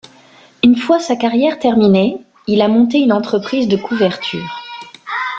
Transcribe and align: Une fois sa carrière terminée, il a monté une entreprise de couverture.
Une 0.63 0.77
fois 0.77 0.99
sa 0.99 1.15
carrière 1.15 1.59
terminée, 1.59 2.17
il 2.47 2.63
a 2.63 2.67
monté 2.67 2.97
une 3.01 3.13
entreprise 3.13 3.67
de 3.67 3.77
couverture. 3.77 4.63